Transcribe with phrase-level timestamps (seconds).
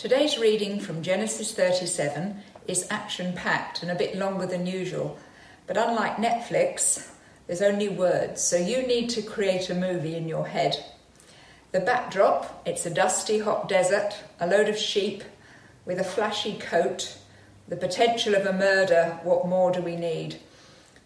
[0.00, 2.34] Today's reading from Genesis 37
[2.66, 5.18] is action packed and a bit longer than usual,
[5.66, 7.10] but unlike Netflix,
[7.46, 10.82] there's only words, so you need to create a movie in your head.
[11.72, 15.22] The backdrop, it's a dusty hot desert, a load of sheep
[15.84, 17.18] with a flashy coat,
[17.68, 20.40] the potential of a murder, what more do we need?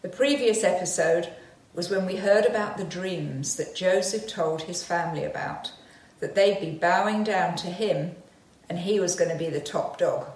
[0.02, 1.30] The previous episode
[1.74, 5.72] was when we heard about the dreams that Joseph told his family about,
[6.20, 8.14] that they'd be bowing down to him
[8.68, 10.27] and he was going to be the top dog.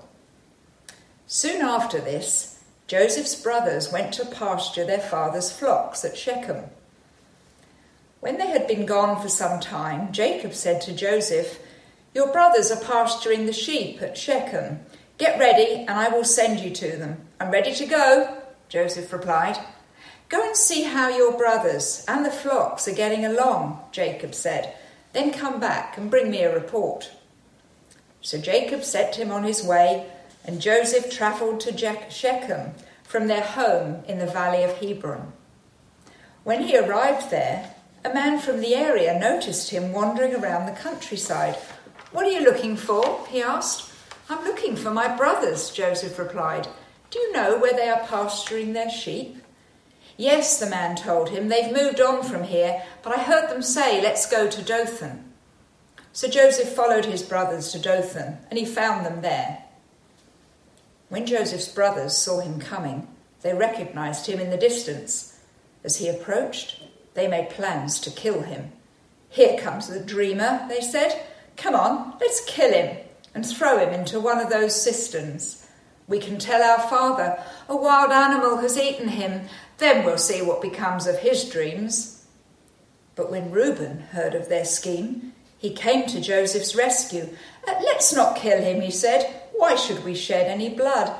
[1.26, 6.64] Soon after this, Joseph's brothers went to pasture their father's flocks at Shechem.
[8.20, 11.58] When they had been gone for some time, Jacob said to Joseph,
[12.14, 14.80] Your brothers are pasturing the sheep at Shechem.
[15.18, 17.18] Get ready, and I will send you to them.
[17.38, 18.38] I'm ready to go,
[18.68, 19.58] Joseph replied.
[20.28, 24.74] Go and see how your brothers and the flocks are getting along, Jacob said.
[25.12, 27.10] Then come back and bring me a report.
[28.20, 30.06] So Jacob set him on his way,
[30.44, 32.72] and Joseph travelled to Shechem
[33.04, 35.32] from their home in the valley of Hebron.
[36.44, 37.74] When he arrived there,
[38.04, 41.56] a man from the area noticed him wandering around the countryside.
[42.12, 43.26] What are you looking for?
[43.28, 43.90] he asked.
[44.30, 46.68] I'm looking for my brothers, Joseph replied.
[47.10, 49.42] Do you know where they are pasturing their sheep?
[50.16, 51.48] Yes, the man told him.
[51.48, 55.27] They've moved on from here, but I heard them say, Let's go to Dothan.
[56.18, 59.62] So Joseph followed his brothers to Dothan, and he found them there.
[61.10, 63.06] When Joseph's brothers saw him coming,
[63.42, 65.38] they recognized him in the distance.
[65.84, 66.82] As he approached,
[67.14, 68.72] they made plans to kill him.
[69.28, 71.24] Here comes the dreamer, they said.
[71.56, 72.96] Come on, let's kill him
[73.32, 75.68] and throw him into one of those cisterns.
[76.08, 79.42] We can tell our father a wild animal has eaten him,
[79.76, 82.26] then we'll see what becomes of his dreams.
[83.14, 87.28] But when Reuben heard of their scheme, he came to Joseph's rescue.
[87.66, 89.42] Uh, let's not kill him, he said.
[89.56, 91.14] Why should we shed any blood?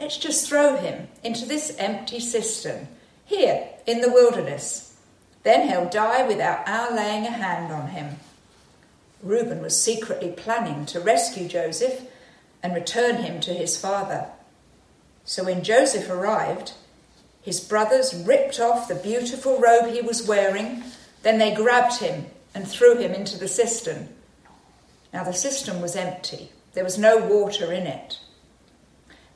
[0.00, 2.88] Let's just throw him into this empty cistern,
[3.26, 4.96] here in the wilderness.
[5.42, 8.16] Then he'll die without our laying a hand on him.
[9.22, 12.02] Reuben was secretly planning to rescue Joseph
[12.62, 14.26] and return him to his father.
[15.24, 16.72] So when Joseph arrived,
[17.42, 20.82] his brothers ripped off the beautiful robe he was wearing,
[21.22, 24.08] then they grabbed him and threw him into the cistern.
[25.12, 28.18] Now the cistern was empty, there was no water in it.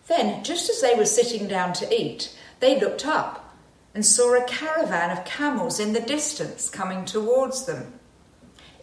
[0.08, 3.54] Then, just as they were sitting down to eat, they looked up
[3.94, 7.94] and saw a caravan of camels in the distance coming towards them.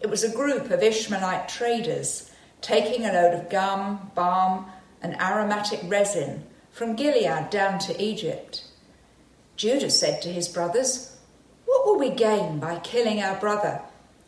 [0.02, 2.30] It was a group of Ishmaelite traders
[2.60, 4.66] taking a load of gum, balm,
[5.00, 8.64] and aromatic resin from Gilead down to Egypt.
[9.56, 11.16] Judah said to his brothers,
[11.64, 13.80] What will we gain by killing our brother?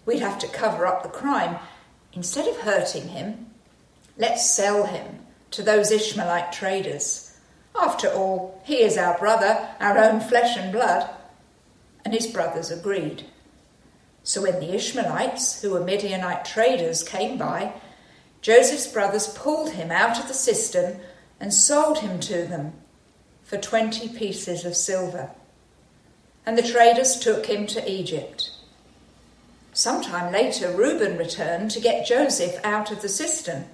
[0.06, 1.58] We'd have to cover up the crime.
[2.12, 3.48] Instead of hurting him,
[4.16, 5.18] let's sell him
[5.50, 7.36] to those Ishmaelite traders.
[7.78, 11.10] After all, he is our brother, our own flesh and blood.
[12.04, 13.24] And his brothers agreed.
[14.22, 17.74] So when the Ishmaelites, who were Midianite traders, came by,
[18.40, 21.00] Joseph's brothers pulled him out of the cistern
[21.40, 22.72] and sold him to them
[23.42, 25.30] for twenty pieces of silver.
[26.44, 28.52] And the traders took him to Egypt.
[29.76, 33.66] Sometime later, Reuben returned to get Joseph out of the cistern.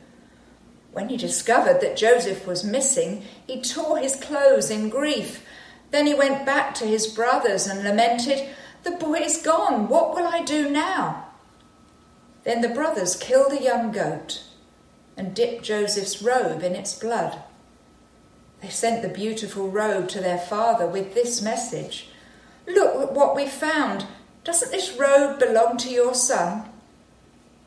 [0.91, 5.47] When he discovered that Joseph was missing, he tore his clothes in grief.
[5.93, 8.49] Then he went back to his brothers and lamented,
[8.83, 9.87] The boy is gone.
[9.87, 11.29] What will I do now?
[12.43, 14.43] Then the brothers killed a young goat
[15.17, 17.41] and dipped Joseph's robe in its blood.
[18.61, 22.09] They sent the beautiful robe to their father with this message
[22.67, 24.07] Look what we found.
[24.45, 26.69] Doesn't this robe belong to your son?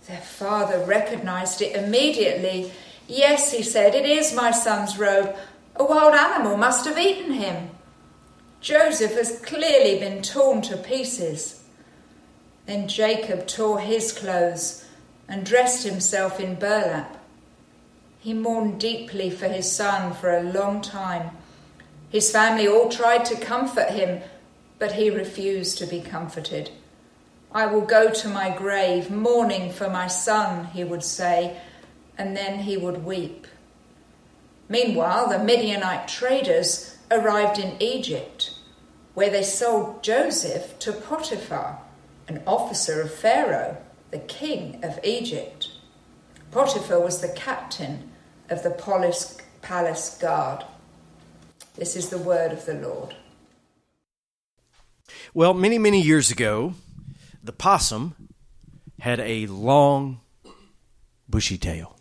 [0.08, 2.72] Their father recognized it immediately.
[3.08, 5.36] Yes, he said, it is my son's robe.
[5.78, 7.70] A wild animal must have eaten him.
[8.62, 11.64] Joseph has clearly been torn to pieces.
[12.66, 14.86] Then Jacob tore his clothes
[15.28, 17.24] and dressed himself in burlap.
[18.20, 21.32] He mourned deeply for his son for a long time.
[22.10, 24.22] His family all tried to comfort him
[24.80, 26.70] but he refused to be comforted.
[27.52, 31.58] I will go to my grave mourning for my son, he would say,
[32.18, 33.48] and then he would weep.
[34.68, 38.56] Meanwhile, the Midianite traders arrived in Egypt,
[39.14, 41.80] where they sold Joseph to Potiphar,
[42.28, 43.78] an officer of Pharaoh,
[44.12, 45.70] the king of Egypt.
[46.52, 48.12] Potiphar was the captain
[48.50, 48.72] of the
[49.62, 50.66] palace guard.
[51.76, 53.16] This is the word of the Lord.
[55.36, 56.76] Well, many, many years ago,
[57.44, 58.30] the possum
[59.02, 60.22] had a long,
[61.28, 61.98] bushy tail.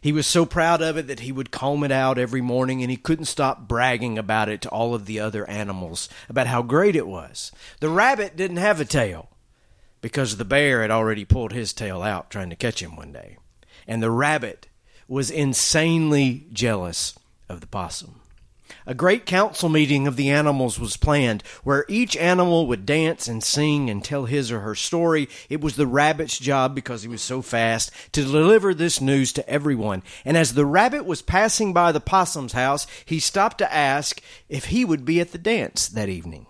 [0.00, 2.92] He was so proud of it that he would comb it out every morning and
[2.92, 6.94] he couldn't stop bragging about it to all of the other animals about how great
[6.94, 7.50] it was.
[7.80, 9.28] The rabbit didn't have a tail
[10.00, 13.36] because the bear had already pulled his tail out trying to catch him one day.
[13.84, 14.68] And the rabbit
[15.08, 17.18] was insanely jealous
[17.48, 18.20] of the possum.
[18.86, 23.42] A great council meeting of the animals was planned, where each animal would dance and
[23.42, 25.28] sing and tell his or her story.
[25.48, 29.48] It was the rabbit's job, because he was so fast, to deliver this news to
[29.48, 30.02] everyone.
[30.24, 34.66] And as the rabbit was passing by the possum's house, he stopped to ask if
[34.66, 36.46] he would be at the dance that evening.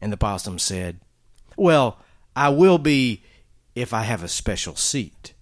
[0.00, 1.00] And the possum said,
[1.56, 1.98] Well,
[2.34, 3.22] I will be
[3.74, 5.34] if I have a special seat,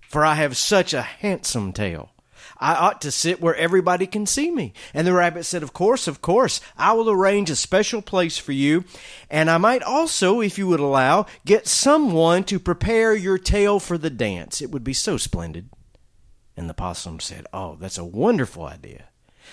[0.00, 2.10] for I have such a handsome tail.
[2.60, 4.74] I ought to sit where everybody can see me.
[4.92, 6.60] And the rabbit said, Of course, of course.
[6.76, 8.84] I will arrange a special place for you.
[9.30, 13.96] And I might also, if you would allow, get someone to prepare your tail for
[13.96, 14.60] the dance.
[14.60, 15.70] It would be so splendid.
[16.56, 19.04] And the possum said, Oh, that's a wonderful idea.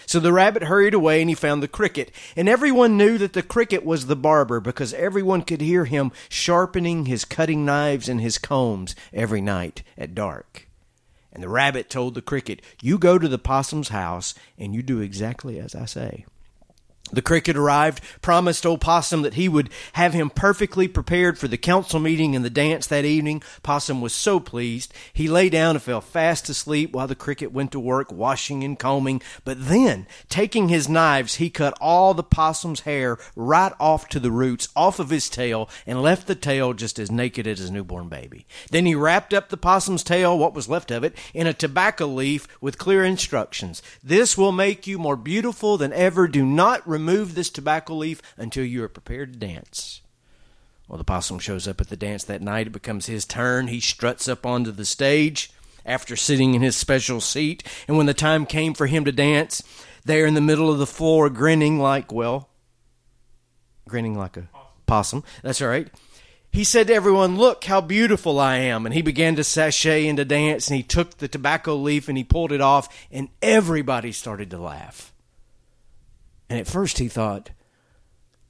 [0.06, 2.12] So the rabbit hurried away and he found the cricket.
[2.36, 7.06] And everyone knew that the cricket was the barber because everyone could hear him sharpening
[7.06, 10.67] his cutting knives and his combs every night at dark.
[11.38, 15.02] And the rabbit told the cricket, You go to the possum's house and you do
[15.02, 16.26] exactly as I say.
[17.12, 21.58] The cricket arrived, promised old Possum that he would have him perfectly prepared for the
[21.58, 23.42] council meeting and the dance that evening.
[23.64, 24.94] Possum was so pleased.
[25.14, 28.78] He lay down and fell fast asleep while the cricket went to work washing and
[28.78, 29.22] combing.
[29.46, 34.32] But then, taking his knives, he cut all the possum's hair right off to the
[34.32, 38.10] roots, off of his tail, and left the tail just as naked as a newborn
[38.10, 38.46] baby.
[38.72, 42.06] Then he wrapped up the possum's tail, what was left of it, in a tobacco
[42.08, 43.82] leaf with clear instructions.
[44.04, 46.28] This will make you more beautiful than ever.
[46.28, 50.02] Do not remove this tobacco leaf until you are prepared to dance.
[50.88, 52.68] Well, the possum shows up at the dance that night.
[52.68, 53.68] It becomes his turn.
[53.68, 55.52] He struts up onto the stage
[55.86, 57.64] after sitting in his special seat.
[57.88, 59.64] And when the time came for him to dance,
[60.06, 62.50] there in the middle of the floor, grinning like, well,
[63.88, 64.48] grinning like a
[64.86, 65.24] possum.
[65.44, 65.90] That's all right.
[66.52, 68.86] He said to everyone, Look how beautiful I am.
[68.86, 70.68] And he began to sashay and to dance.
[70.68, 73.08] And he took the tobacco leaf and he pulled it off.
[73.12, 75.14] And everybody started to laugh.
[76.50, 77.52] And at first he thought,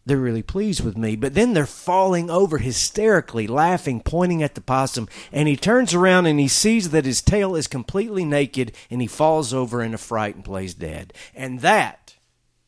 [0.08, 1.18] they're really pleased with me.
[1.18, 5.10] But then they're falling over hysterically, laughing, pointing at the possum.
[5.34, 9.08] And he turns around and he sees that his tail is completely naked and he
[9.08, 11.12] falls over in a fright and plays dead.
[11.36, 12.16] And that,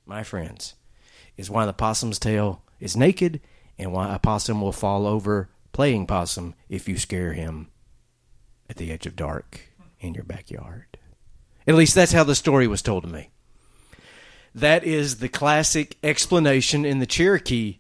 [0.06, 0.76] my friends,
[1.38, 3.40] is why the possum's tail is naked
[3.78, 7.70] and why a possum will fall over playing possum if you scare him
[8.70, 9.62] at the edge of dark
[10.02, 10.98] in your backyard.
[11.66, 13.30] At least that's how the story was told to me.
[14.56, 17.80] That is the classic explanation in the Cherokee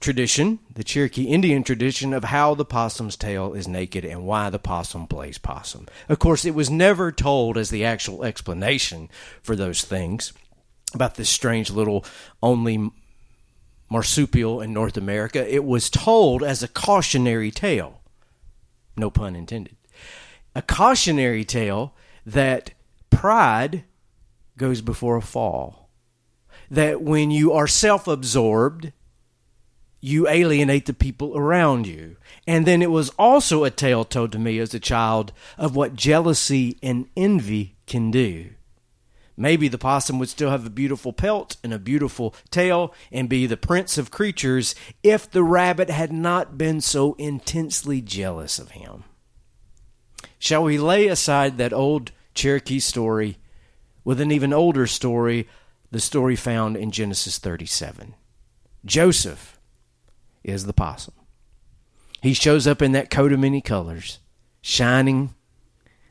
[0.00, 4.58] tradition, the Cherokee Indian tradition of how the possum's tail is naked and why the
[4.58, 5.86] possum plays possum.
[6.08, 9.10] Of course, it was never told as the actual explanation
[9.42, 10.32] for those things
[10.94, 12.04] about this strange little
[12.42, 12.90] only
[13.90, 15.52] marsupial in North America.
[15.52, 18.00] It was told as a cautionary tale.
[18.96, 19.76] No pun intended.
[20.54, 21.94] A cautionary tale
[22.24, 22.72] that
[23.10, 23.84] pride
[24.56, 25.79] goes before a fall.
[26.70, 28.92] That when you are self absorbed,
[30.00, 32.16] you alienate the people around you.
[32.46, 35.94] And then it was also a tale told to me as a child of what
[35.94, 38.50] jealousy and envy can do.
[39.36, 43.46] Maybe the possum would still have a beautiful pelt and a beautiful tail and be
[43.46, 49.04] the prince of creatures if the rabbit had not been so intensely jealous of him.
[50.38, 53.38] Shall we lay aside that old Cherokee story
[54.04, 55.48] with an even older story,
[55.90, 58.14] the story found in Genesis 37.
[58.84, 59.58] Joseph
[60.42, 61.14] is the possum.
[62.22, 64.18] He shows up in that coat of many colors,
[64.60, 65.34] shining,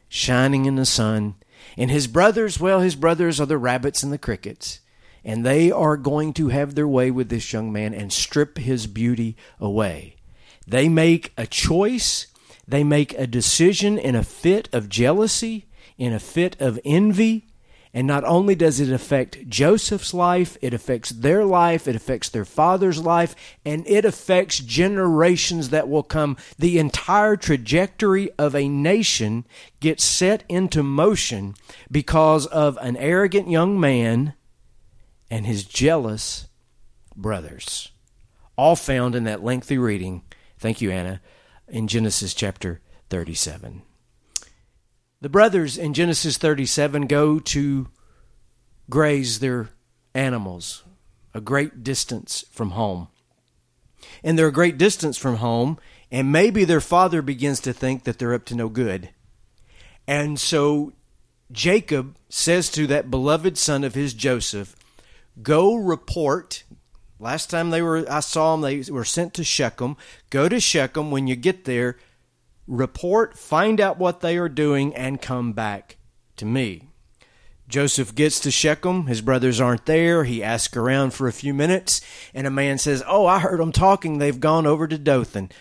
[0.08, 1.36] shining in the sun.
[1.78, 4.80] And his brothers, well, his brothers are the rabbits and the crickets.
[5.24, 8.88] And they are going to have their way with this young man and strip his
[8.88, 10.16] beauty away.
[10.66, 12.28] They make a choice,
[12.68, 15.68] they make a decision in a fit of jealousy,
[15.98, 17.49] in a fit of envy,
[17.94, 22.46] and not only does it affect Joseph's life, it affects their life, it affects their
[22.46, 26.38] father's life, and it affects generations that will come.
[26.60, 29.46] The entire trajectory of a nation
[29.80, 31.56] gets set into motion
[31.90, 34.34] because of an arrogant young man
[35.32, 36.48] and his jealous
[37.16, 37.92] brothers.
[38.56, 40.24] All found in that lengthy reading,
[40.60, 41.22] thank you, Anna,
[41.68, 43.82] in Genesis chapter 37.
[45.22, 47.90] The brothers in Genesis 37 go to
[48.90, 49.70] graze their
[50.14, 50.84] animals
[51.34, 53.08] a great distance from home.
[54.24, 55.78] And they're a great distance from home,
[56.12, 59.10] and maybe their father begins to think that they're up to no good.
[60.08, 60.94] And so
[61.52, 64.76] Jacob says to that beloved son of his Joseph,
[65.42, 66.64] Go report.
[67.20, 69.98] Last time they were I saw them, they were sent to Shechem.
[70.30, 71.98] Go to Shechem when you get there,
[72.70, 75.98] report, find out what they are doing, and come back
[76.38, 76.90] to me.
[77.68, 79.08] Joseph gets to Shechem.
[79.08, 80.24] His brothers aren't there.
[80.24, 82.02] He asks around for a few minutes,
[82.34, 84.18] and a man says, Oh, I heard them talking.
[84.18, 85.52] They've gone over to Dothan.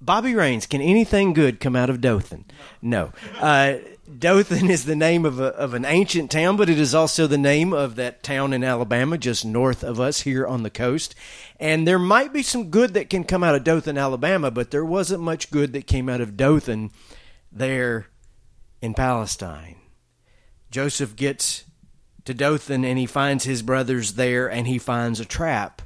[0.00, 2.44] Bobby Rains, can anything good come out of Dothan?
[2.80, 3.12] No.
[3.38, 7.26] Uh, Dothan is the name of, a, of an ancient town, but it is also
[7.26, 11.14] the name of that town in Alabama, just north of us here on the coast.
[11.58, 14.84] And there might be some good that can come out of Dothan, Alabama, but there
[14.84, 16.92] wasn't much good that came out of Dothan
[17.50, 18.06] there
[18.80, 19.76] in Palestine.
[20.70, 21.64] Joseph gets
[22.24, 25.82] to Dothan and he finds his brothers there and he finds a trap.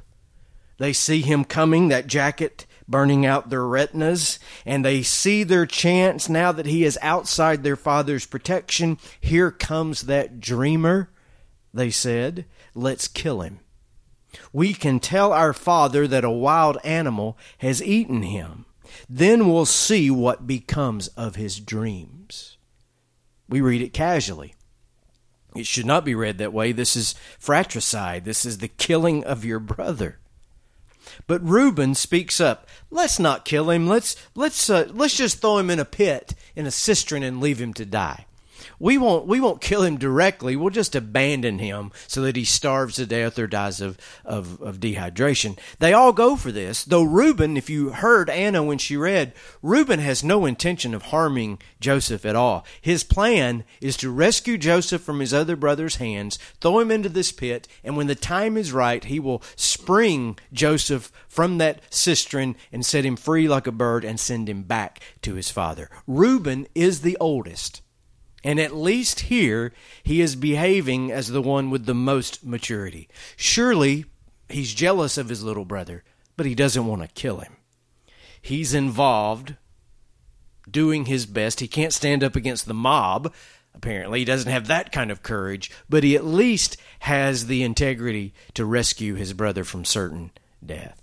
[0.77, 6.29] They see him coming, that jacket burning out their retinas, and they see their chance
[6.29, 8.97] now that he is outside their father's protection.
[9.19, 11.09] Here comes that dreamer,
[11.73, 12.45] they said.
[12.75, 13.61] Let's kill him.
[14.53, 18.65] We can tell our father that a wild animal has eaten him.
[19.09, 22.57] Then we'll see what becomes of his dreams.
[23.49, 24.55] We read it casually.
[25.55, 26.71] It should not be read that way.
[26.71, 28.23] This is fratricide.
[28.23, 30.20] This is the killing of your brother.
[31.27, 32.67] But Reuben speaks up.
[32.89, 33.87] Let's not kill him.
[33.87, 37.59] Let's let's uh, let's just throw him in a pit in a cistern and leave
[37.59, 38.25] him to die
[38.79, 40.55] we won't we won't kill him directly.
[40.55, 44.79] We'll just abandon him so that he starves to death or dies of, of, of
[44.79, 45.57] dehydration.
[45.79, 46.83] They all go for this.
[46.83, 51.59] Though Reuben, if you heard Anna when she read, Reuben has no intention of harming
[51.79, 52.65] Joseph at all.
[52.81, 57.31] His plan is to rescue Joseph from his other brother's hands, throw him into this
[57.31, 62.85] pit, and when the time is right, he will spring Joseph from that cistern and
[62.85, 65.89] set him free like a bird and send him back to his father.
[66.07, 67.81] Reuben is the oldest.
[68.43, 69.71] And at least here,
[70.03, 73.07] he is behaving as the one with the most maturity.
[73.35, 74.05] Surely,
[74.49, 76.03] he's jealous of his little brother,
[76.35, 77.57] but he doesn't want to kill him.
[78.41, 79.55] He's involved,
[80.69, 81.59] doing his best.
[81.59, 83.31] He can't stand up against the mob,
[83.75, 84.19] apparently.
[84.19, 88.65] He doesn't have that kind of courage, but he at least has the integrity to
[88.65, 90.31] rescue his brother from certain
[90.65, 90.99] death.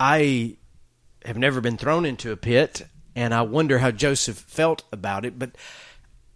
[0.00, 0.56] I
[1.24, 5.38] have never been thrown into a pit and I wonder how Joseph felt about it.
[5.38, 5.52] But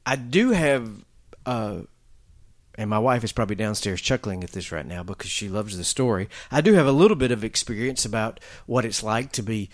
[0.07, 1.05] I do have,
[1.45, 1.81] uh,
[2.77, 5.85] and my wife is probably downstairs chuckling at this right now because she loves the
[5.85, 6.29] story.
[6.51, 9.71] I do have a little bit of experience about what it's like to be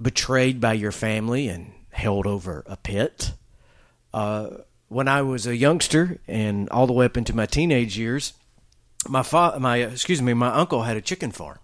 [0.00, 3.32] betrayed by your family and held over a pit.
[4.12, 4.48] Uh,
[4.88, 8.34] when I was a youngster and all the way up into my teenage years,
[9.08, 11.58] my fa- my excuse me, my uncle had a chicken farm,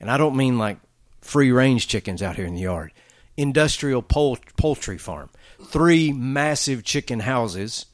[0.00, 0.78] and I don't mean like
[1.20, 2.92] free range chickens out here in the yard
[3.36, 5.30] industrial poultry farm.
[5.64, 7.86] Three massive chicken houses,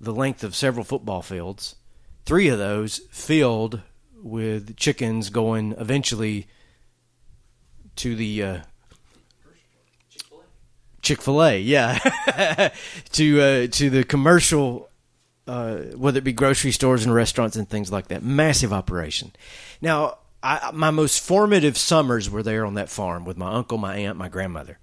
[0.00, 1.76] the length of several football fields.
[2.24, 3.82] Three of those filled
[4.22, 6.48] with chickens going eventually
[7.96, 8.58] to the uh,
[11.02, 11.98] Chick Fil A, yeah,
[13.12, 14.88] to uh, to the commercial,
[15.46, 18.24] uh, whether it be grocery stores and restaurants and things like that.
[18.24, 19.32] Massive operation.
[19.80, 23.96] Now, I, my most formative summers were there on that farm with my uncle, my
[23.96, 24.78] aunt, my grandmother,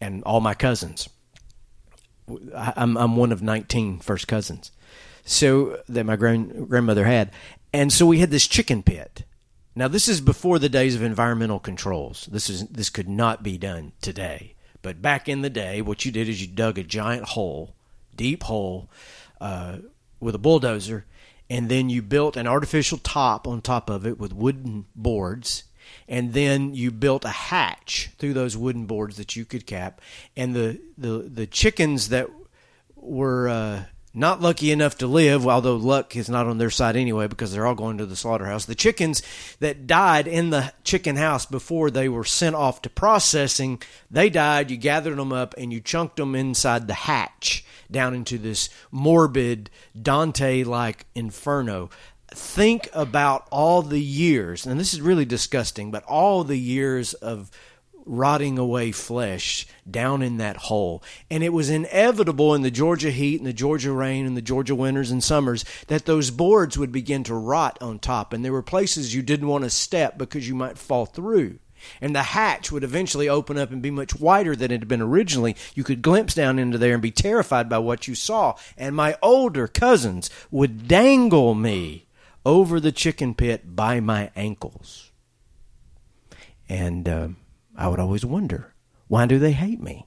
[0.00, 1.08] and all my cousins.
[2.56, 4.70] I, I'm I'm one of 19 first cousins,
[5.24, 7.32] so that my grand grandmother had,
[7.72, 9.24] and so we had this chicken pit.
[9.74, 12.28] Now this is before the days of environmental controls.
[12.30, 14.54] This is this could not be done today.
[14.82, 17.74] But back in the day, what you did is you dug a giant hole,
[18.14, 18.88] deep hole,
[19.40, 19.78] uh,
[20.20, 21.06] with a bulldozer,
[21.52, 25.64] and then you built an artificial top on top of it with wooden boards.
[26.08, 30.00] And then you built a hatch through those wooden boards that you could cap.
[30.34, 32.30] And the the, the chickens that
[32.96, 37.26] were uh, not lucky enough to live, although luck is not on their side anyway
[37.26, 38.66] because they're all going to the slaughterhouse.
[38.66, 39.22] The chickens
[39.60, 44.70] that died in the chicken house before they were sent off to processing, they died.
[44.70, 49.70] You gathered them up and you chunked them inside the hatch down into this morbid
[50.00, 51.90] Dante like inferno.
[52.28, 57.50] Think about all the years, and this is really disgusting, but all the years of
[58.04, 61.02] rotting away flesh down in that hole.
[61.30, 64.74] And it was inevitable in the Georgia heat and the Georgia rain and the Georgia
[64.74, 68.32] winters and summers that those boards would begin to rot on top.
[68.32, 71.58] And there were places you didn't want to step because you might fall through
[72.00, 75.02] and the hatch would eventually open up and be much wider than it had been
[75.02, 75.56] originally.
[75.74, 78.56] You could glimpse down into there and be terrified by what you saw.
[78.76, 82.06] And my older cousins would dangle me
[82.44, 85.10] over the chicken pit by my ankles.
[86.68, 87.28] And uh,
[87.76, 88.74] I would always wonder,
[89.08, 90.06] why do they hate me?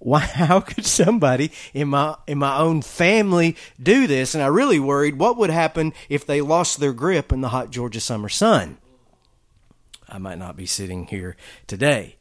[0.00, 4.34] why how could somebody in my in my own family do this?
[4.34, 7.70] And i really worried what would happen if they lost their grip in the hot
[7.70, 8.78] georgia summer sun.
[10.08, 11.36] I might not be sitting here
[11.68, 12.16] today.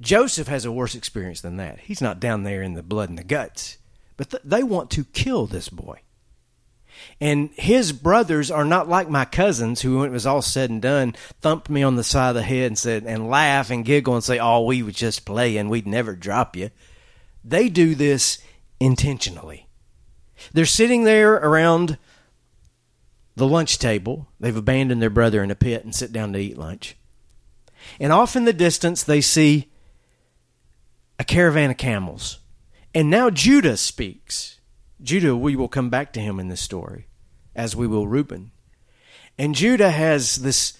[0.00, 1.78] Joseph has a worse experience than that.
[1.78, 3.78] He's not down there in the blood and the guts.
[4.16, 6.00] But th- they want to kill this boy
[7.20, 10.82] and his brothers are not like my cousins who, when it was all said and
[10.82, 14.14] done, thumped me on the side of the head and said, and laugh and giggle
[14.14, 15.68] and say, Oh, we were just playing.
[15.68, 16.70] We'd never drop you.
[17.44, 18.38] They do this
[18.80, 19.68] intentionally.
[20.52, 21.98] They're sitting there around
[23.36, 24.28] the lunch table.
[24.40, 26.96] They've abandoned their brother in a pit and sit down to eat lunch.
[28.00, 29.70] And off in the distance, they see
[31.18, 32.40] a caravan of camels.
[32.94, 34.58] And now Judah speaks.
[35.02, 37.06] Judah, we will come back to him in this story,
[37.54, 38.52] as we will Reuben.
[39.38, 40.78] And Judah has this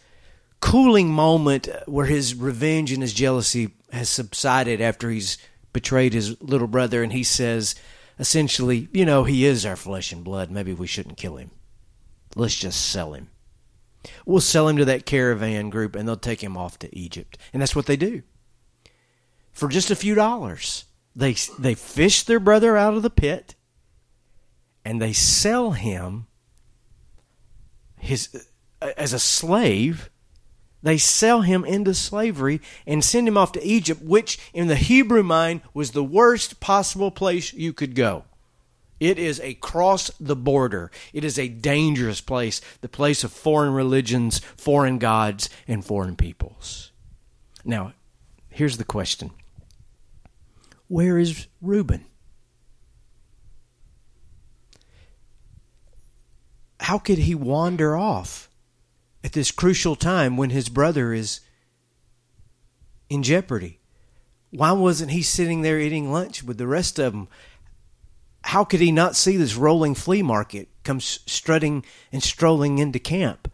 [0.60, 5.38] cooling moment where his revenge and his jealousy has subsided after he's
[5.72, 7.74] betrayed his little brother, and he says,
[8.18, 10.50] essentially, you know, he is our flesh and blood.
[10.50, 11.50] Maybe we shouldn't kill him.
[12.36, 13.30] Let's just sell him.
[14.26, 17.38] We'll sell him to that caravan group, and they'll take him off to Egypt.
[17.52, 18.22] And that's what they do.
[19.52, 23.54] For just a few dollars, they they fish their brother out of the pit
[24.84, 26.26] and they sell him
[27.98, 28.48] his
[28.80, 30.10] uh, as a slave.
[30.82, 35.22] They sell him into slavery and send him off to Egypt which in the Hebrew
[35.22, 38.24] mind was the worst possible place you could go.
[38.98, 40.90] It is a cross the border.
[41.12, 46.90] It is a dangerous place the place of foreign religions foreign gods and foreign peoples.
[47.64, 47.92] Now
[48.48, 49.30] here's the question.
[50.88, 52.04] Where is Reuben
[56.82, 58.50] how could he wander off
[59.24, 61.40] at this crucial time when his brother is
[63.08, 63.80] in jeopardy?
[64.50, 67.28] Why wasn't he sitting there eating lunch with the rest of them?
[68.44, 73.50] How could he not see this rolling flea market come strutting and strolling into camp?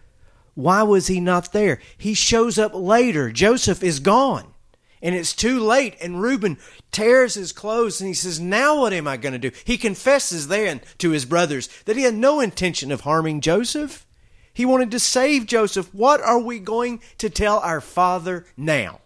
[0.54, 1.78] Why was he not there?
[1.96, 3.30] He shows up later.
[3.30, 4.54] Joseph is gone
[5.02, 5.96] and it's too late.
[6.00, 6.58] And Reuben
[6.90, 9.56] tears his clothes and he says, Now what am I going to do?
[9.64, 14.06] He confesses then to his brothers that he had no intention of harming Joseph.
[14.52, 15.94] He wanted to save Joseph.
[15.94, 19.00] What are we going to tell our father now?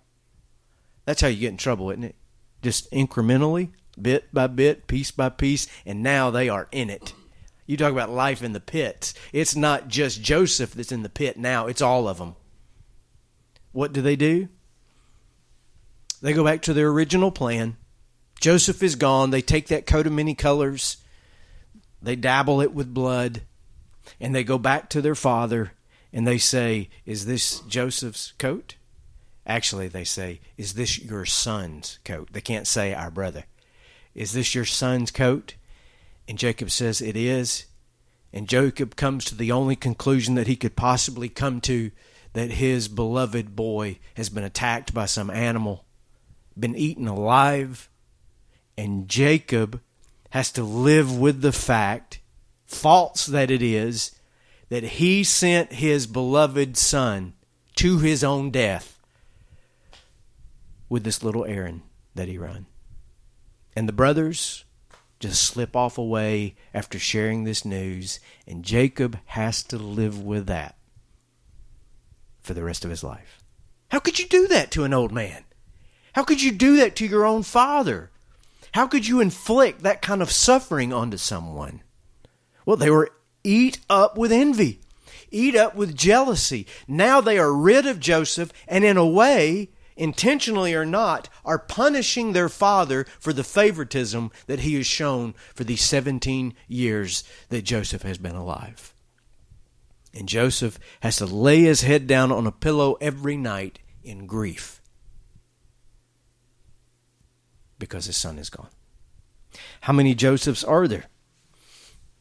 [1.05, 2.16] That's how you get in trouble, isn't it?
[2.62, 7.12] Just incrementally, bit by bit, piece by piece, and now they are in it.
[7.66, 9.14] You talk about life in the pits.
[9.33, 12.37] It's not just Joseph that's in the pit now, it's all of them.
[13.72, 14.48] What do they do?
[16.22, 17.76] They go back to their original plan.
[18.40, 19.30] Joseph is gone.
[19.30, 20.96] They take that coat of many colors,
[22.00, 23.42] they dabble it with blood,
[24.20, 25.72] and they go back to their father
[26.12, 28.76] and they say, Is this Joseph's coat?
[29.46, 32.28] Actually, they say, Is this your son's coat?
[32.32, 33.44] They can't say our brother.
[34.14, 35.54] Is this your son's coat?
[36.28, 37.66] And Jacob says, It is.
[38.32, 41.90] And Jacob comes to the only conclusion that he could possibly come to
[42.32, 45.85] that his beloved boy has been attacked by some animal
[46.58, 47.88] been eaten alive,
[48.76, 49.80] and Jacob
[50.30, 52.20] has to live with the fact,
[52.64, 54.12] false that it is,
[54.68, 57.34] that he sent his beloved son
[57.76, 58.98] to his own death
[60.88, 61.82] with this little errand
[62.14, 62.66] that he run.
[63.74, 64.64] And the brothers
[65.20, 70.76] just slip off away after sharing this news, and Jacob has to live with that
[72.40, 73.42] for the rest of his life.
[73.90, 75.44] How could you do that to an old man?
[76.12, 78.11] How could you do that to your own father?
[78.72, 81.83] How could you inflict that kind of suffering onto someone?
[82.64, 83.11] Well, they were
[83.44, 84.81] eat up with envy,
[85.31, 86.66] eat up with jealousy.
[86.87, 92.33] Now they are rid of Joseph, and in a way, intentionally or not, are punishing
[92.33, 98.03] their father for the favoritism that he has shown for the 17 years that Joseph
[98.03, 98.94] has been alive.
[100.14, 104.82] And Joseph has to lay his head down on a pillow every night in grief
[107.83, 108.68] because his son is gone.
[109.81, 111.07] How many Josephs are there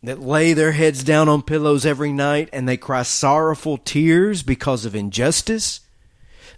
[0.01, 4.85] that lay their heads down on pillows every night and they cry sorrowful tears because
[4.85, 5.81] of injustice?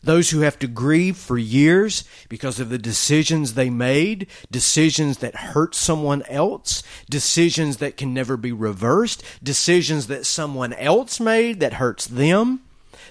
[0.01, 5.35] Those who have to grieve for years because of the decisions they made, decisions that
[5.35, 11.73] hurt someone else, decisions that can never be reversed, decisions that someone else made that
[11.73, 12.61] hurts them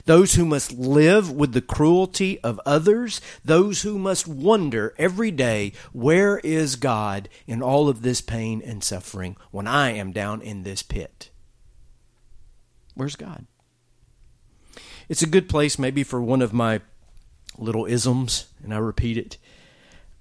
[0.04, 5.72] those who must live with the cruelty of others, those who must wonder every day,
[5.92, 10.62] where is God in all of this pain and suffering when I am down in
[10.62, 11.30] this pit?
[12.94, 13.46] Where's God?
[15.08, 16.80] It's a good place, maybe, for one of my
[17.58, 19.38] little isms, and I repeat it.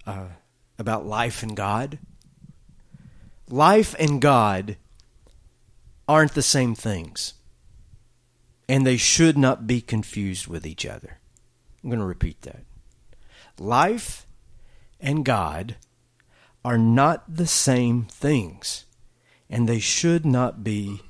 [0.06, 0.28] uh,
[0.80, 2.00] about life and God?
[3.50, 4.78] Life and God
[6.08, 7.36] aren't the same things,
[8.68, 11.20] and they should not be confused with each other.
[11.84, 12.64] I'm going to repeat that.
[13.60, 14.26] Life
[15.00, 15.76] and God
[16.64, 18.86] are not the same things,
[19.50, 21.02] and they should not be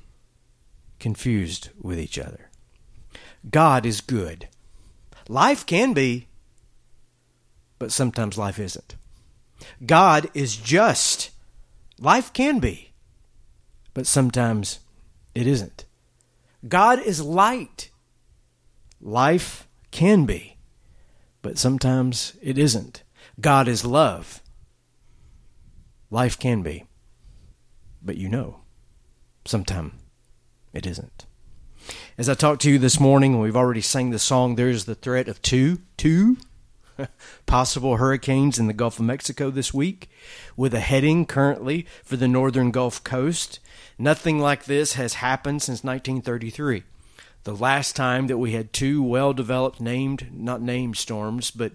[0.98, 2.48] confused with each other.
[3.50, 4.48] God is good.
[5.28, 6.28] Life can be,
[7.78, 8.96] but sometimes life isn't.
[9.84, 11.30] God is just.
[11.98, 12.92] Life can be,
[13.94, 14.80] but sometimes
[15.34, 15.84] it isn't.
[16.66, 17.90] God is light.
[19.00, 20.58] Life can be,
[21.42, 23.02] but sometimes it isn't.
[23.40, 24.42] God is love.
[26.10, 26.84] Life can be,
[28.02, 28.60] but you know,
[29.44, 29.94] sometimes
[30.72, 31.26] it isn't.
[32.16, 35.28] As I talked to you this morning, we've already sang the song, There's the Threat
[35.28, 36.36] of Two, two
[37.46, 40.08] possible hurricanes in the Gulf of Mexico this week,
[40.56, 43.58] with a heading currently for the northern Gulf Coast.
[44.02, 46.82] Nothing like this has happened since 1933.
[47.44, 51.70] The last time that we had two well developed named, not named storms, but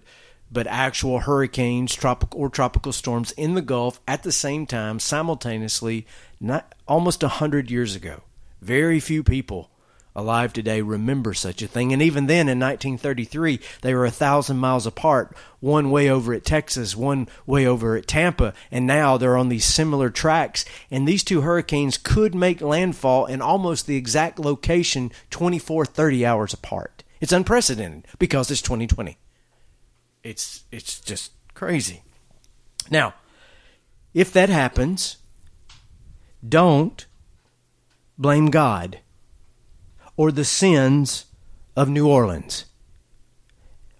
[0.52, 6.06] but actual hurricanes, tropical or tropical storms in the Gulf at the same time, simultaneously,
[6.38, 8.20] not almost a hundred years ago.
[8.60, 9.70] Very few people
[10.18, 11.92] alive today remember such a thing.
[11.92, 16.44] And even then, in 1933, they were a thousand miles apart, one way over at
[16.44, 20.64] Texas, one way over at Tampa, and now they're on these similar tracks.
[20.90, 26.52] And these two hurricanes could make landfall in almost the exact location 24, 30 hours
[26.52, 27.04] apart.
[27.20, 29.18] It's unprecedented because it's 2020.
[30.24, 32.02] It's it's just crazy.
[32.90, 33.14] Now,
[34.14, 35.18] if that happens,
[36.46, 37.06] don't
[38.18, 38.98] blame God
[40.18, 41.24] or the sins
[41.76, 42.66] of New Orleans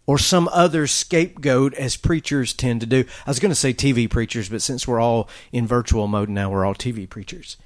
[0.05, 3.05] or some other scapegoat as preachers tend to do.
[3.25, 6.51] I was going to say TV preachers, but since we're all in virtual mode now,
[6.51, 7.57] we're all TV preachers.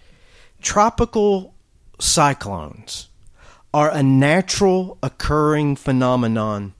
[0.61, 1.55] Tropical
[1.99, 3.09] cyclones
[3.73, 6.75] are a natural occurring phenomenon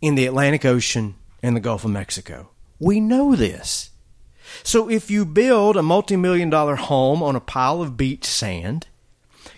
[0.00, 2.50] in the Atlantic Ocean and the Gulf of Mexico.
[2.80, 3.90] We know this.
[4.64, 8.88] So if you build a multi million dollar home on a pile of beach sand,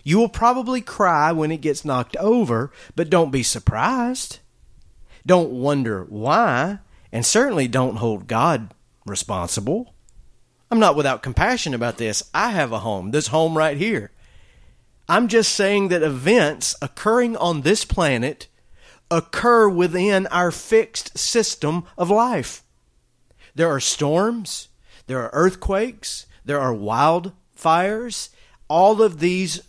[0.02, 4.38] you will probably cry when it gets knocked over, but don't be surprised.
[5.26, 6.78] Don't wonder why,
[7.12, 8.74] and certainly don't hold God
[9.06, 9.94] responsible.
[10.70, 12.22] I'm not without compassion about this.
[12.32, 14.12] I have a home, this home right here.
[15.08, 18.46] I'm just saying that events occurring on this planet
[19.10, 22.62] occur within our fixed system of life.
[23.56, 24.68] There are storms,
[25.08, 28.28] there are earthquakes, there are wildfires.
[28.68, 29.62] All of these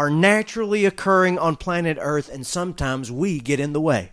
[0.00, 4.12] are naturally occurring on planet Earth, and sometimes we get in the way.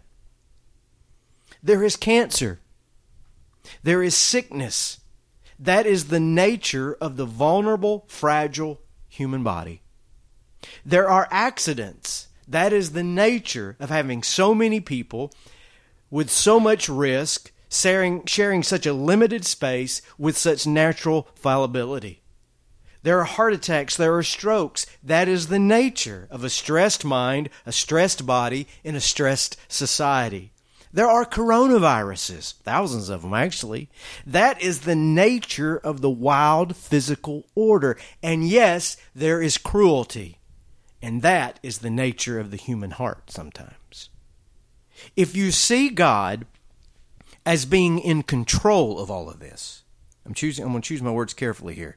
[1.63, 2.59] There is cancer,
[3.83, 4.99] there is sickness.
[5.57, 9.81] That is the nature of the vulnerable, fragile human body.
[10.85, 15.31] There are accidents that is the nature of having so many people
[16.11, 22.23] with so much risk sharing, sharing such a limited space with such natural fallibility.
[23.07, 24.85] There are heart attacks, there are strokes.
[25.01, 30.51] That is the nature of a stressed mind, a stressed body, in a stressed society.
[30.91, 33.89] There are coronaviruses, thousands of them actually.
[34.25, 37.97] That is the nature of the wild physical order.
[38.21, 40.39] And yes, there is cruelty.
[41.01, 44.09] And that is the nature of the human heart sometimes.
[45.15, 46.45] If you see God
[47.45, 49.83] as being in control of all of this,
[50.25, 51.95] I'm choosing I'm going to choose my words carefully here.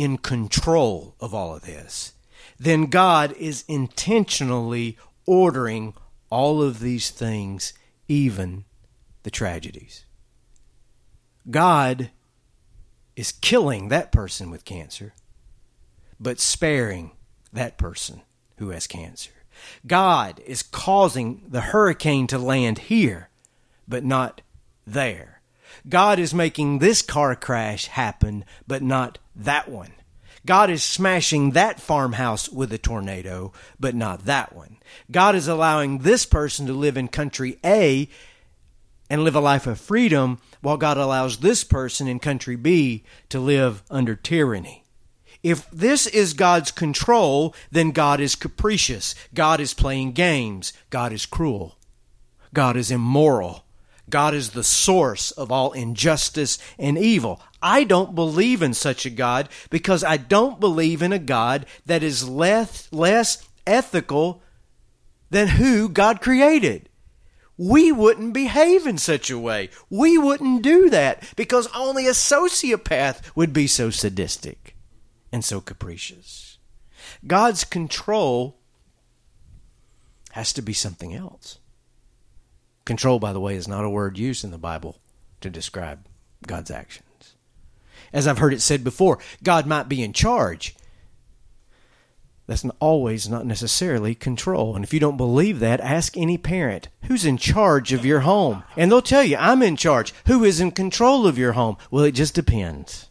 [0.00, 2.14] In control of all of this,
[2.58, 5.92] then God is intentionally ordering
[6.30, 7.74] all of these things,
[8.08, 8.64] even
[9.24, 10.06] the tragedies.
[11.50, 12.10] God
[13.14, 15.12] is killing that person with cancer,
[16.18, 17.10] but sparing
[17.52, 18.22] that person
[18.56, 19.32] who has cancer.
[19.86, 23.28] God is causing the hurricane to land here,
[23.86, 24.40] but not
[24.86, 25.39] there.
[25.88, 29.92] God is making this car crash happen, but not that one.
[30.46, 34.78] God is smashing that farmhouse with a tornado, but not that one.
[35.10, 38.08] God is allowing this person to live in country A
[39.10, 43.40] and live a life of freedom, while God allows this person in country B to
[43.40, 44.84] live under tyranny.
[45.42, 49.14] If this is God's control, then God is capricious.
[49.34, 50.72] God is playing games.
[50.90, 51.76] God is cruel.
[52.54, 53.64] God is immoral.
[54.10, 57.40] God is the source of all injustice and evil.
[57.62, 62.02] I don't believe in such a God because I don't believe in a God that
[62.02, 64.42] is less, less ethical
[65.30, 66.88] than who God created.
[67.60, 69.68] we wouldn't behave in such a way.
[69.90, 74.74] We wouldn't do that because only a sociopath would be so sadistic
[75.30, 76.56] and so capricious.
[77.26, 78.56] God's control
[80.30, 81.58] has to be something else.
[82.84, 84.98] Control, by the way, is not a word used in the Bible
[85.40, 86.06] to describe
[86.46, 87.34] God's actions.
[88.12, 90.74] As I've heard it said before, God might be in charge.
[92.46, 94.74] That's not always not necessarily control.
[94.74, 98.64] And if you don't believe that, ask any parent who's in charge of your home.
[98.76, 100.12] And they'll tell you, I'm in charge.
[100.26, 101.76] Who is in control of your home?
[101.92, 103.09] Well, it just depends.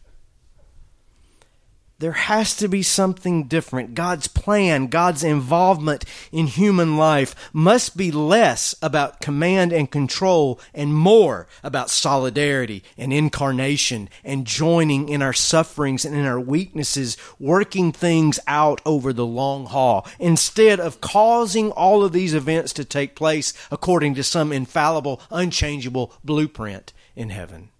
[1.99, 3.93] There has to be something different.
[3.93, 10.95] God's plan, God's involvement in human life must be less about command and control and
[10.95, 17.91] more about solidarity and incarnation and joining in our sufferings and in our weaknesses, working
[17.91, 23.13] things out over the long haul, instead of causing all of these events to take
[23.13, 27.71] place according to some infallible, unchangeable blueprint in heaven.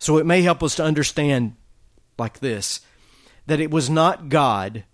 [0.00, 1.54] So it may help us to understand
[2.18, 2.80] like this
[3.52, 4.84] that it was not God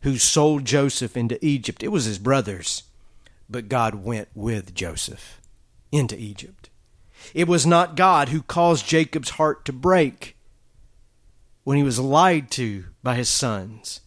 [0.00, 2.82] who sold Joseph into Egypt, it was his brothers.
[3.48, 5.40] But God went with Joseph
[5.92, 6.68] into Egypt.
[7.32, 10.36] It was not God who caused Jacob's heart to break
[11.62, 14.00] when he was lied to by his sons,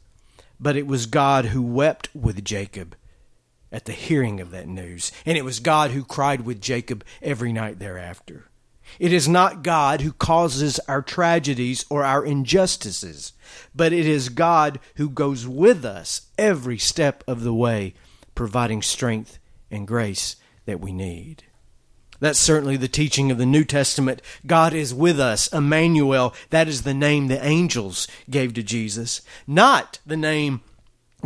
[0.60, 2.98] but it was God who wept with Jacob
[3.72, 7.54] at the hearing of that news, and it was God who cried with Jacob every
[7.54, 8.50] night thereafter.
[9.00, 13.34] It is not God who causes our tragedies or our injustices,
[13.74, 17.94] but it is God who goes with us every step of the way,
[18.34, 21.44] providing strength and grace that we need.
[22.20, 24.22] That's certainly the teaching of the New Testament.
[24.46, 25.48] God is with us.
[25.48, 30.62] Emmanuel, that is the name the angels gave to Jesus, not the name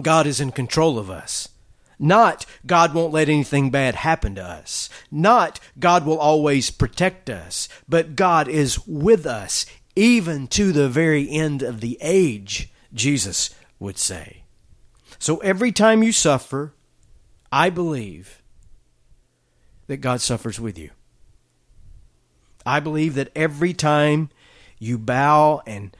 [0.01, 1.49] God is in control of us.
[1.99, 4.89] Not God won't let anything bad happen to us.
[5.11, 7.67] Not God will always protect us.
[7.89, 13.97] But God is with us even to the very end of the age, Jesus would
[13.97, 14.43] say.
[15.19, 16.73] So every time you suffer,
[17.51, 18.41] I believe
[19.87, 20.91] that God suffers with you.
[22.65, 24.29] I believe that every time
[24.77, 25.95] you bow and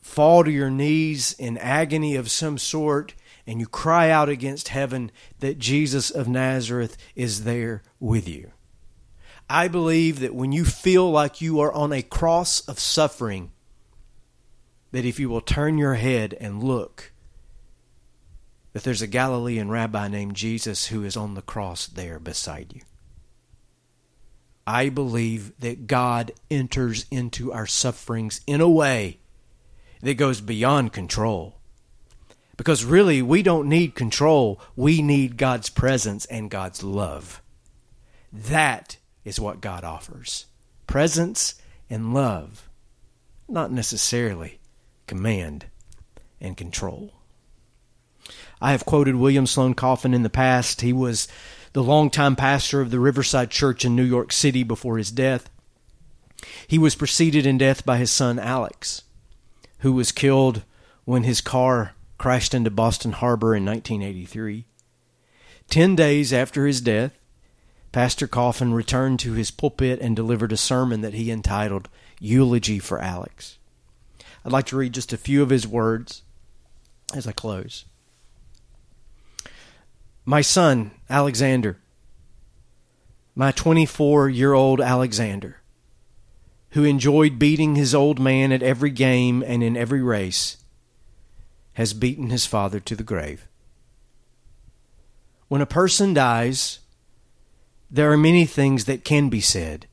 [0.00, 3.14] fall to your knees in agony of some sort,
[3.46, 8.52] and you cry out against heaven that Jesus of Nazareth is there with you.
[9.50, 13.50] I believe that when you feel like you are on a cross of suffering,
[14.92, 17.12] that if you will turn your head and look,
[18.72, 22.82] that there's a Galilean rabbi named Jesus who is on the cross there beside you.
[24.66, 29.18] I believe that God enters into our sufferings in a way
[30.00, 31.58] that goes beyond control
[32.62, 34.60] because really, we don't need control.
[34.76, 37.42] We need God's presence and God's love.
[38.32, 40.46] That is what God offers
[40.86, 41.56] presence
[41.90, 42.68] and love,
[43.48, 44.60] not necessarily
[45.08, 45.66] command
[46.40, 47.14] and control.
[48.60, 50.82] I have quoted William Sloane Coffin in the past.
[50.82, 51.26] He was
[51.72, 55.50] the longtime pastor of the Riverside Church in New York City before his death.
[56.68, 59.02] He was preceded in death by his son Alex,
[59.78, 60.62] who was killed
[61.04, 64.64] when his car crashed into Boston Harbor in 1983.
[65.68, 67.18] Ten days after his death,
[67.90, 71.88] Pastor Coffin returned to his pulpit and delivered a sermon that he entitled
[72.20, 73.58] Eulogy for Alex.
[74.44, 76.22] I'd like to read just a few of his words
[77.12, 77.86] as I close.
[80.24, 81.80] My son, Alexander,
[83.34, 85.56] my 24 year old Alexander,
[86.70, 90.61] who enjoyed beating his old man at every game and in every race,
[91.74, 93.46] has beaten his father to the grave.
[95.48, 96.80] When a person dies,
[97.90, 99.86] there are many things that can be said,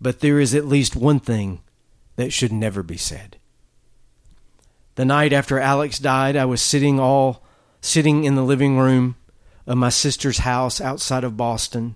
[0.00, 1.60] but there is at least one thing
[2.16, 3.38] that should never be said.
[4.96, 7.44] The night after Alex died, I was sitting all
[7.80, 9.16] sitting in the living room
[9.66, 11.94] of my sister's house outside of Boston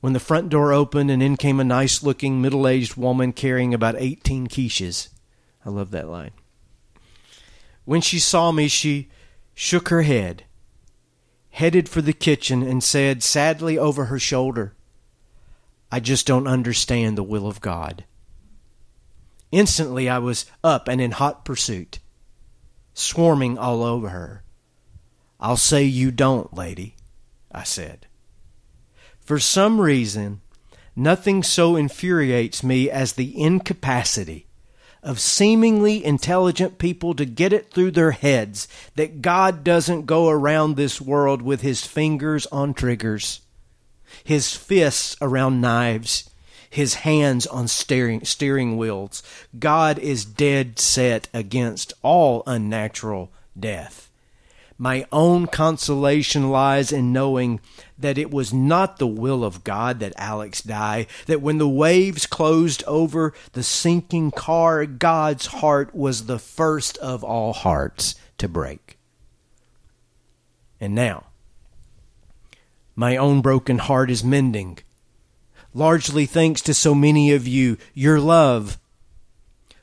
[0.00, 3.74] when the front door opened and in came a nice looking middle aged woman carrying
[3.74, 5.08] about 18 quiches.
[5.64, 6.32] I love that line.
[7.90, 9.08] When she saw me, she
[9.52, 10.44] shook her head,
[11.50, 14.76] headed for the kitchen, and said sadly over her shoulder,
[15.90, 18.04] I just don't understand the will of God.
[19.50, 21.98] Instantly, I was up and in hot pursuit,
[22.94, 24.44] swarming all over her.
[25.40, 26.94] I'll say you don't, lady,
[27.50, 28.06] I said.
[29.18, 30.42] For some reason,
[30.94, 34.46] nothing so infuriates me as the incapacity
[35.02, 40.76] of seemingly intelligent people to get it through their heads that God doesn't go around
[40.76, 43.40] this world with his fingers on triggers.
[44.24, 46.30] his fists around knives,
[46.68, 49.22] his hands on steering, steering wheels.
[49.58, 54.09] God is dead set against all unnatural death.
[54.82, 57.60] My own consolation lies in knowing
[57.98, 62.24] that it was not the will of God that Alex die, that when the waves
[62.24, 68.96] closed over the sinking car, God's heart was the first of all hearts to break.
[70.80, 71.26] And now,
[72.96, 74.78] my own broken heart is mending,
[75.74, 78.78] largely thanks to so many of you, your love.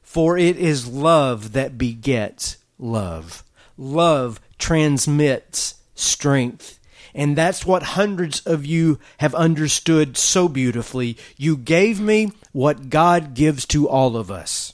[0.01, 3.43] For it is love that begets love.
[3.77, 6.79] Love transmits strength.
[7.13, 11.17] And that's what hundreds of you have understood so beautifully.
[11.35, 14.73] You gave me what God gives to all of us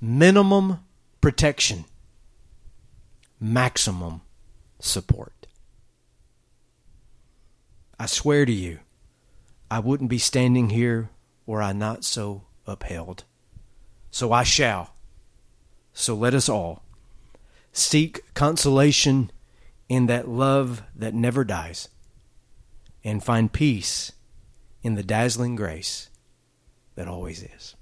[0.00, 0.80] minimum
[1.20, 1.84] protection,
[3.40, 4.20] maximum
[4.80, 5.46] support.
[7.98, 8.80] I swear to you,
[9.70, 11.08] I wouldn't be standing here
[11.46, 13.24] were I not so upheld.
[14.10, 14.94] So I shall.
[15.94, 16.82] So let us all
[17.72, 19.30] seek consolation
[19.88, 21.88] in that love that never dies
[23.04, 24.12] and find peace
[24.82, 26.08] in the dazzling grace
[26.94, 27.74] that always is.